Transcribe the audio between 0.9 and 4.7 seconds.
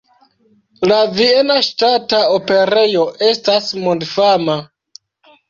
La Viena Ŝtata Operejo estas mondfama.